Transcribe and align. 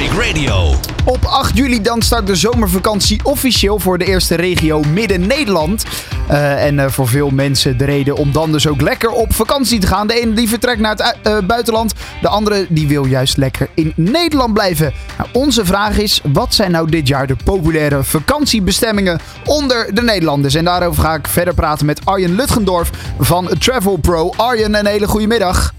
Traffic 0.00 0.26
Radio. 0.26 0.74
Op 1.04 1.24
8 1.24 1.56
juli 1.56 1.82
dan 1.82 2.02
start 2.02 2.26
de 2.26 2.36
zomervakantie 2.36 3.24
officieel 3.24 3.78
voor 3.78 3.98
de 3.98 4.04
eerste 4.04 4.34
regio 4.34 4.80
Midden-Nederland. 4.80 5.84
Uh, 6.30 6.64
en 6.64 6.74
uh, 6.74 6.88
voor 6.88 7.08
veel 7.08 7.30
mensen 7.30 7.78
de 7.78 7.84
reden 7.84 8.16
om 8.16 8.32
dan 8.32 8.52
dus 8.52 8.66
ook 8.66 8.80
lekker 8.80 9.10
op 9.10 9.34
vakantie 9.34 9.80
te 9.80 9.86
gaan. 9.86 10.06
De 10.06 10.20
ene 10.20 10.32
die 10.32 10.48
vertrekt 10.48 10.80
naar 10.80 10.96
het 10.96 11.18
uh, 11.26 11.38
buitenland, 11.46 11.94
de 12.20 12.28
andere 12.28 12.66
die 12.68 12.88
wil 12.88 13.04
juist 13.04 13.36
lekker 13.36 13.68
in 13.74 13.92
Nederland 13.96 14.54
blijven. 14.54 14.92
Nou, 15.18 15.28
onze 15.32 15.64
vraag 15.64 15.98
is, 15.98 16.20
wat 16.32 16.54
zijn 16.54 16.70
nou 16.70 16.90
dit 16.90 17.08
jaar 17.08 17.26
de 17.26 17.36
populaire 17.44 18.04
vakantiebestemmingen 18.04 19.20
onder 19.44 19.94
de 19.94 20.02
Nederlanders? 20.02 20.54
En 20.54 20.64
daarover 20.64 21.02
ga 21.02 21.14
ik 21.14 21.28
verder 21.28 21.54
praten 21.54 21.86
met 21.86 22.00
Arjen 22.04 22.34
Lutgendorf 22.34 22.90
van 23.18 23.48
Travel 23.58 23.96
Pro. 23.96 24.32
Arjen, 24.36 24.74
een 24.74 24.86
hele 24.86 25.08
goede 25.08 25.26
middag. 25.26 25.72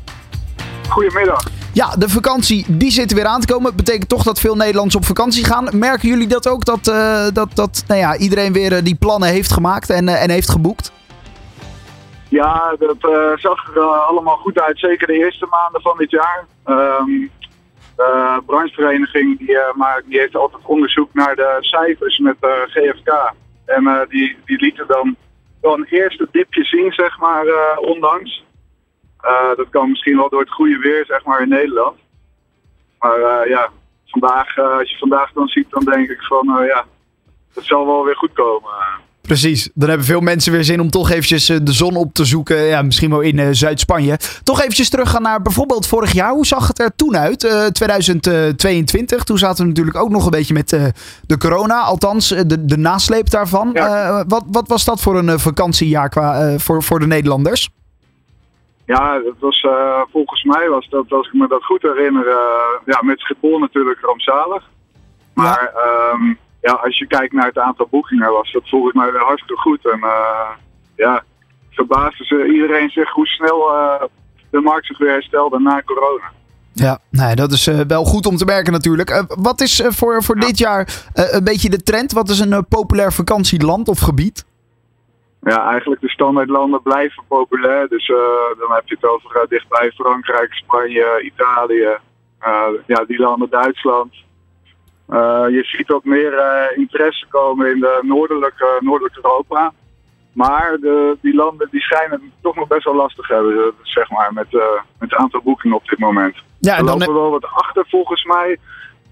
Goedemiddag. 0.87 1.60
Ja, 1.73 1.95
de 1.97 2.09
vakantie 2.09 2.65
die 2.67 2.91
zit 2.91 3.13
weer 3.13 3.25
aan 3.25 3.41
te 3.41 3.53
komen. 3.53 3.75
Betekent 3.75 4.09
toch 4.09 4.23
dat 4.23 4.39
veel 4.39 4.55
Nederlanders 4.55 4.95
op 4.95 5.05
vakantie 5.05 5.45
gaan. 5.45 5.69
Merken 5.73 6.09
jullie 6.09 6.27
dat 6.27 6.47
ook? 6.47 6.65
Dat, 6.65 6.87
uh, 6.87 7.27
dat, 7.33 7.55
dat 7.55 7.83
nou 7.87 7.99
ja, 7.99 8.17
iedereen 8.17 8.53
weer 8.53 8.71
uh, 8.71 8.83
die 8.83 8.95
plannen 8.95 9.29
heeft 9.29 9.51
gemaakt 9.51 9.89
en, 9.89 10.07
uh, 10.07 10.23
en 10.23 10.29
heeft 10.29 10.49
geboekt? 10.49 10.91
Ja, 12.29 12.75
dat 12.79 12.97
zag 13.35 13.75
er 13.75 13.81
allemaal 13.81 14.35
goed 14.35 14.59
uit. 14.59 14.79
Zeker 14.79 15.07
de 15.07 15.13
eerste 15.13 15.47
maanden 15.49 15.81
van 15.81 15.97
dit 15.97 16.11
jaar. 16.11 16.45
Um, 16.65 17.31
de 17.95 18.41
branchevereniging 18.45 19.37
die, 19.37 19.57
maar, 19.73 20.01
die 20.05 20.19
heeft 20.19 20.35
altijd 20.35 20.65
onderzoek 20.65 21.13
naar 21.13 21.35
de 21.35 21.57
cijfers 21.59 22.17
met 22.17 22.35
GFK. 22.67 23.33
En 23.65 24.05
die, 24.09 24.37
die 24.45 24.61
lieten 24.61 24.87
dan 24.87 25.15
wel 25.61 25.73
een 25.73 25.87
eerste 25.89 26.27
dipje 26.31 26.63
zien, 26.63 26.91
zeg 26.91 27.19
maar, 27.19 27.45
ondanks. 27.79 28.43
Uh, 29.23 29.55
dat 29.55 29.69
kan 29.69 29.89
misschien 29.89 30.17
wel 30.17 30.29
door 30.29 30.39
het 30.39 30.51
goede 30.51 30.77
weer, 30.77 31.05
zeg 31.07 31.25
maar, 31.25 31.41
in 31.41 31.49
Nederland. 31.49 31.97
Maar 32.99 33.19
uh, 33.19 33.49
ja, 33.49 33.69
vandaag, 34.05 34.57
uh, 34.57 34.77
als 34.77 34.91
je 34.91 34.97
vandaag 34.97 35.31
dan 35.33 35.47
ziet, 35.47 35.69
dan 35.69 35.83
denk 35.83 36.09
ik 36.09 36.21
van, 36.21 36.45
ja, 36.65 36.85
het 37.53 37.65
zal 37.65 37.85
wel 37.85 38.05
weer 38.05 38.15
goed 38.15 38.33
komen. 38.33 38.71
Precies, 39.21 39.69
dan 39.73 39.89
hebben 39.89 40.07
veel 40.07 40.19
mensen 40.19 40.51
weer 40.51 40.63
zin 40.63 40.79
om 40.79 40.89
toch 40.89 41.09
eventjes 41.09 41.45
de 41.45 41.61
zon 41.71 41.95
op 41.95 42.13
te 42.13 42.25
zoeken. 42.25 42.57
Ja, 42.57 42.81
misschien 42.81 43.09
wel 43.09 43.19
in 43.19 43.55
Zuid-Spanje. 43.55 44.19
Toch 44.43 44.61
eventjes 44.61 44.89
teruggaan 44.89 45.21
naar 45.21 45.41
bijvoorbeeld 45.41 45.87
vorig 45.87 46.11
jaar. 46.11 46.31
Hoe 46.31 46.45
zag 46.45 46.67
het 46.67 46.79
er 46.79 46.95
toen 46.95 47.17
uit, 47.17 47.39
2022? 47.71 49.23
Toen 49.23 49.37
zaten 49.37 49.63
we 49.63 49.69
natuurlijk 49.69 49.97
ook 49.97 50.09
nog 50.09 50.25
een 50.25 50.31
beetje 50.31 50.53
met 50.53 50.69
de 51.25 51.37
corona. 51.37 51.81
Althans, 51.81 52.27
de, 52.27 52.65
de 52.65 52.77
nasleep 52.77 53.29
daarvan. 53.29 53.69
Ja. 53.73 54.25
wat, 54.27 54.43
wat 54.47 54.67
was 54.67 54.85
dat 54.85 55.01
voor 55.01 55.17
een 55.17 55.39
vakantiejaar 55.39 56.09
qua, 56.09 56.57
voor, 56.59 56.83
voor 56.83 56.99
de 56.99 57.07
Nederlanders? 57.07 57.69
Ja, 58.85 59.19
dat 59.19 59.35
was, 59.39 59.63
uh, 59.63 60.01
volgens 60.11 60.43
mij 60.43 60.69
was 60.69 60.89
dat, 60.89 61.11
als 61.11 61.27
ik 61.27 61.33
me 61.33 61.47
dat 61.47 61.63
goed 61.63 61.81
herinner, 61.81 62.27
uh, 62.27 62.35
ja, 62.85 62.99
met 63.01 63.19
Schiphol 63.19 63.59
natuurlijk 63.59 63.99
rampzalig. 64.01 64.69
Maar 65.33 65.71
ja. 65.73 66.11
Um, 66.13 66.37
ja, 66.61 66.71
als 66.73 66.97
je 66.97 67.07
kijkt 67.07 67.33
naar 67.33 67.45
het 67.45 67.57
aantal 67.57 67.87
boekingen, 67.89 68.31
was 68.31 68.51
dat 68.51 68.69
volgens 68.69 68.93
mij 68.93 69.11
weer 69.11 69.21
hartstikke 69.21 69.61
goed. 69.61 69.85
En 69.85 69.99
uh, 69.99 70.49
ja, 70.95 71.23
verbaasde 71.69 72.25
ze 72.25 72.51
iedereen 72.53 72.89
zich 72.89 73.09
hoe 73.09 73.27
snel 73.27 73.59
de 74.49 74.61
markt 74.61 74.85
zich 74.85 74.97
weer 74.97 75.11
herstelde 75.11 75.59
na 75.59 75.81
corona. 75.85 76.31
Ja, 76.73 76.99
nee, 77.09 77.35
dat 77.35 77.51
is 77.51 77.65
wel 77.87 78.03
goed 78.03 78.25
om 78.25 78.35
te 78.35 78.45
merken 78.45 78.73
natuurlijk. 78.73 79.25
Wat 79.27 79.61
is 79.61 79.83
voor, 79.87 80.23
voor 80.23 80.39
ja. 80.39 80.45
dit 80.45 80.57
jaar 80.57 81.03
een 81.13 81.43
beetje 81.43 81.69
de 81.69 81.83
trend? 81.83 82.11
Wat 82.11 82.29
is 82.29 82.39
een 82.39 82.65
populair 82.67 83.13
vakantieland 83.13 83.87
of 83.87 83.99
gebied? 83.99 84.45
Ja, 85.41 85.69
eigenlijk 85.69 86.01
de 86.01 86.09
standaardlanden 86.09 86.81
blijven 86.81 87.23
populair. 87.27 87.87
Dus 87.87 88.07
uh, 88.07 88.17
dan 88.59 88.71
heb 88.71 88.83
je 88.85 88.95
het 88.95 89.09
over 89.09 89.35
uh, 89.35 89.41
dichtbij 89.49 89.91
Frankrijk, 89.91 90.53
Spanje, 90.53 91.21
Italië. 91.23 91.97
Uh, 92.47 92.67
ja, 92.85 93.03
die 93.05 93.19
landen, 93.19 93.49
Duitsland. 93.49 94.13
je 95.49 95.61
ziet 95.63 95.91
ook 95.91 96.03
meer 96.03 96.33
interesse 96.75 97.25
komen 97.29 97.71
in 97.71 97.79
de 97.79 97.99
noordelijke, 98.01 98.77
noordelijke 98.79 99.19
Europa. 99.23 99.73
Maar 100.33 100.77
de, 100.81 101.17
die 101.21 101.35
landen 101.35 101.67
die 101.71 101.81
schijnen 101.81 102.21
het 102.21 102.31
toch 102.41 102.55
nog 102.55 102.67
best 102.67 102.83
wel 102.83 102.95
lastig 102.95 103.27
hebben, 103.27 103.73
zeg 103.81 104.09
maar, 104.09 104.33
met, 104.33 104.51
met 104.51 105.09
het 105.11 105.15
aantal 105.15 105.41
boekingen 105.41 105.77
op 105.77 105.87
dit 105.87 105.99
moment. 105.99 106.35
Ja, 106.59 106.77
en 106.77 106.85
dan 106.85 106.97
lopen 106.97 107.13
we 107.13 107.19
wel 107.19 107.31
wat 107.31 107.45
achter 107.45 107.85
volgens 107.87 108.23
mij. 108.23 108.57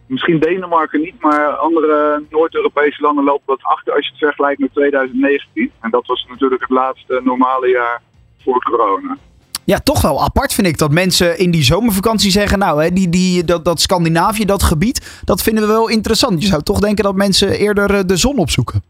Misschien 0.09 0.39
Denemarken 0.39 1.01
niet, 1.01 1.21
maar 1.21 1.47
andere 1.47 2.23
Noord-Europese 2.29 3.01
landen 3.01 3.23
lopen 3.23 3.43
wat 3.45 3.63
achter 3.63 3.93
als 3.93 4.05
je 4.05 4.11
het 4.11 4.19
vergelijkt 4.19 4.59
met 4.59 4.73
2019. 4.73 5.71
En 5.79 5.89
dat 5.89 6.07
was 6.07 6.25
natuurlijk 6.29 6.61
het 6.61 6.69
laatste 6.69 7.21
normale 7.23 7.67
jaar 7.67 8.01
voor 8.43 8.63
corona. 8.63 9.17
Ja, 9.65 9.79
toch 9.79 10.01
wel 10.01 10.23
apart 10.23 10.53
vind 10.53 10.67
ik 10.67 10.77
dat 10.77 10.91
mensen 10.91 11.37
in 11.37 11.51
die 11.51 11.63
zomervakantie 11.63 12.31
zeggen: 12.31 12.59
Nou, 12.59 12.83
hè, 12.83 12.91
die, 12.91 13.09
die, 13.09 13.43
dat, 13.43 13.65
dat 13.65 13.81
Scandinavië, 13.81 14.45
dat 14.45 14.63
gebied, 14.63 15.21
dat 15.25 15.41
vinden 15.41 15.67
we 15.67 15.69
wel 15.69 15.89
interessant. 15.89 16.41
Je 16.41 16.47
zou 16.47 16.63
toch 16.63 16.79
denken 16.79 17.03
dat 17.03 17.15
mensen 17.15 17.51
eerder 17.51 18.07
de 18.07 18.17
zon 18.17 18.37
opzoeken. 18.37 18.83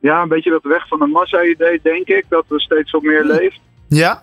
Ja, 0.00 0.22
een 0.22 0.28
beetje 0.28 0.50
dat 0.50 0.62
weg 0.62 0.88
van 0.88 0.98
de 0.98 1.06
massa-idee, 1.06 1.80
denk 1.82 2.06
ik, 2.06 2.24
dat 2.28 2.44
er 2.48 2.60
steeds 2.60 2.90
wat 2.90 3.02
meer 3.02 3.24
leeft. 3.24 3.60
Ja. 3.88 4.22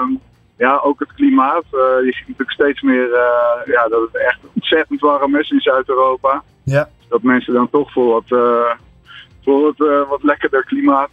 Um, 0.00 0.20
ja, 0.58 0.80
ook 0.82 0.98
het 0.98 1.12
klimaat. 1.12 1.64
Uh, 1.72 1.80
je 1.80 2.12
ziet 2.12 2.28
natuurlijk 2.28 2.50
steeds 2.50 2.80
meer 2.82 3.08
uh, 3.08 3.74
ja, 3.74 3.88
dat 3.88 4.00
het 4.00 4.22
echt 4.22 4.38
ontzettend 4.52 5.00
warm 5.00 5.36
is 5.36 5.50
in 5.50 5.60
Zuid-Europa. 5.60 6.42
Ja. 6.64 6.88
Dat 7.08 7.22
mensen 7.22 7.54
dan 7.54 7.70
toch 7.70 7.92
voor 7.92 8.12
wat, 8.12 8.38
uh, 8.38 8.74
voor 9.44 9.60
wat, 9.62 10.08
wat 10.08 10.22
lekkerder 10.22 10.64
klimaat 10.64 11.10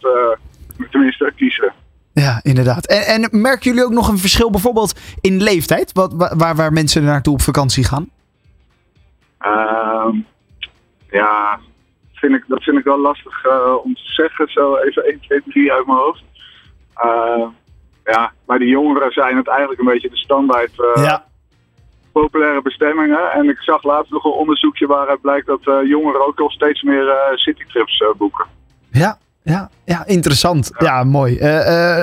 tenminste 0.90 1.32
kiezen. 1.36 1.72
Ja, 2.12 2.40
inderdaad. 2.42 2.86
En, 2.86 3.22
en 3.22 3.40
merken 3.40 3.70
jullie 3.70 3.84
ook 3.84 3.92
nog 3.92 4.08
een 4.08 4.18
verschil 4.18 4.50
bijvoorbeeld 4.50 5.00
in 5.20 5.42
leeftijd? 5.42 5.92
Wat, 5.92 6.32
waar, 6.36 6.56
waar 6.56 6.72
mensen 6.72 7.04
naartoe 7.04 7.32
op 7.32 7.40
vakantie 7.40 7.84
gaan? 7.84 8.10
Ehm, 9.38 10.16
ja, 11.10 11.60
vind 12.12 12.34
ik, 12.34 12.44
dat 12.46 12.62
vind 12.62 12.78
ik 12.78 12.84
wel 12.84 13.00
lastig 13.00 13.46
om 13.82 13.94
te 13.94 14.02
zeggen. 14.04 14.48
Zo 14.48 14.76
even 14.76 15.04
1, 15.04 15.20
2, 15.20 15.42
3 15.46 15.72
uit 15.72 15.86
mijn 15.86 15.98
hoofd. 15.98 16.22
Ehm, 16.94 17.48
ja, 18.06 18.32
maar 18.46 18.58
die 18.58 18.68
jongeren 18.68 19.12
zijn 19.12 19.36
het 19.36 19.48
eigenlijk 19.48 19.80
een 19.80 19.86
beetje 19.86 20.10
de 20.10 20.16
standaard 20.16 20.72
uh, 20.78 21.04
ja. 21.04 21.24
populaire 22.12 22.62
bestemmingen. 22.62 23.32
En 23.32 23.48
ik 23.48 23.58
zag 23.58 23.82
laatst 23.82 24.12
nog 24.12 24.24
een 24.24 24.30
onderzoekje 24.30 24.86
waaruit 24.86 25.20
blijkt 25.20 25.46
dat 25.46 25.60
uh, 25.64 25.88
jongeren 25.88 26.26
ook 26.26 26.40
al 26.40 26.50
steeds 26.50 26.82
meer 26.82 27.04
uh, 27.04 27.36
citytrips 27.36 28.04
boeken. 28.16 28.46
Ja, 28.90 29.18
ja, 29.42 29.70
ja, 29.84 30.06
interessant. 30.06 30.70
Ja, 30.78 30.86
ja 30.86 31.04
mooi. 31.04 31.36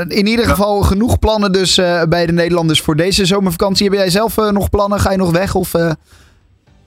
in 0.07 0.27
ieder 0.27 0.45
geval 0.45 0.81
genoeg 0.81 1.19
plannen 1.19 1.51
dus 1.51 1.75
bij 2.09 2.25
de 2.25 2.31
Nederlanders 2.31 2.81
voor 2.81 2.95
deze 2.95 3.25
zomervakantie. 3.25 3.89
Heb 3.89 3.97
jij 3.97 4.09
zelf 4.09 4.35
nog 4.35 4.69
plannen? 4.69 4.99
Ga 4.99 5.11
je 5.11 5.17
nog 5.17 5.31
weg? 5.31 5.55
Of, 5.55 5.73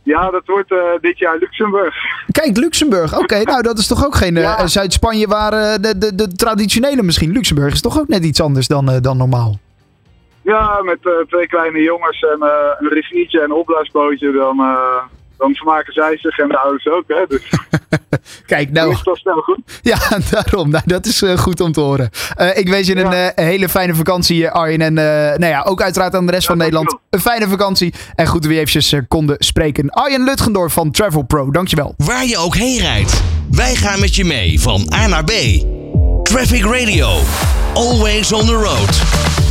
ja, 0.06 0.30
dat 0.30 0.42
wordt 0.46 0.70
uh, 0.70 0.78
dit 1.00 1.18
jaar 1.18 1.36
Luxemburg. 1.38 1.94
Kijk, 2.30 2.56
Luxemburg. 2.56 3.18
Oké, 3.18 3.42
nou 3.52 3.62
dat 3.62 3.78
is 3.78 3.86
toch 3.86 4.06
ook 4.06 4.14
geen 4.14 4.36
uh, 4.36 4.64
Zuid-Spanje 4.64 5.26
waar 5.26 5.50
de, 5.80 5.98
de, 5.98 6.14
de 6.14 6.32
traditionele 6.32 7.02
misschien. 7.02 7.32
Luxemburg 7.32 7.72
is 7.72 7.80
toch 7.80 7.98
ook 7.98 8.08
net 8.08 8.24
iets 8.24 8.40
anders 8.40 8.66
dan, 8.66 8.98
dan 9.00 9.16
normaal. 9.16 9.58
Ja, 10.42 10.82
met 10.82 10.98
twee 11.28 11.46
kleine 11.46 11.82
jongens 11.82 12.22
en 12.22 12.42
een 12.78 12.88
riviertje 12.88 13.38
en 13.38 13.44
een 13.44 13.52
opblaasbootje, 13.52 14.32
dan, 14.32 14.56
dan 15.38 15.54
vermaken 15.54 15.92
zij 15.92 16.18
zich 16.18 16.38
en 16.38 16.48
de 16.48 16.58
ouders 16.58 16.86
ook. 16.86 17.04
Hè? 17.06 17.24
Dus, 17.28 17.42
Kijk, 18.46 18.70
nou. 18.70 18.90
is 18.90 19.02
dat 19.02 19.16
snel 19.16 19.40
goed. 19.40 19.58
Ja, 19.82 19.98
daarom. 20.30 20.70
Nou, 20.70 20.84
dat 20.86 21.06
is 21.06 21.22
uh, 21.22 21.38
goed 21.38 21.60
om 21.60 21.72
te 21.72 21.80
horen. 21.80 22.10
Uh, 22.40 22.56
ik 22.56 22.68
wens 22.68 22.86
je 22.86 22.96
een 22.96 23.12
uh, 23.12 23.46
hele 23.46 23.68
fijne 23.68 23.94
vakantie, 23.94 24.48
Arjen. 24.48 24.80
En 24.80 24.94
nou 24.94 25.46
ja, 25.46 25.62
ook 25.62 25.82
uiteraard 25.82 26.14
aan 26.14 26.26
de 26.26 26.32
rest 26.32 26.42
ja, 26.42 26.48
van 26.48 26.58
Nederland. 26.58 26.98
Een 27.10 27.20
fijne 27.20 27.48
vakantie. 27.48 27.94
En 28.14 28.26
goed 28.26 28.42
dat 28.42 28.50
we 28.50 28.56
eventjes 28.56 28.94
konden 29.08 29.36
spreken. 29.38 29.90
Arjen 29.90 30.24
Lutgendorf 30.24 30.72
van 30.72 30.90
Travel 30.90 31.22
Pro. 31.22 31.50
Dankjewel. 31.50 31.94
Waar 31.96 32.26
je 32.26 32.38
ook 32.38 32.54
heen 32.56 32.78
rijdt. 32.78 33.22
Wij 33.50 33.74
gaan 33.74 34.00
met 34.00 34.14
je 34.14 34.24
mee 34.24 34.60
van 34.60 34.92
A 34.94 35.06
naar 35.06 35.24
B. 35.24 35.32
Traffic 36.22 36.64
Radio. 36.64 37.18
Always 37.74 38.32
on 38.32 38.46
the 38.46 38.54
road. 38.54 39.45